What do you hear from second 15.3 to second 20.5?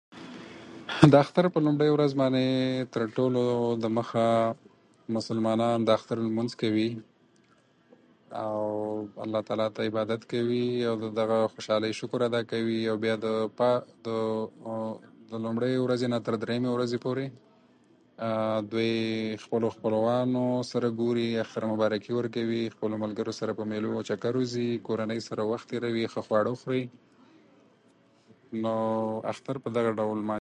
لومړۍ ورځې څخه تر دريمې ورځې پورې دوی خپلو خپلوانو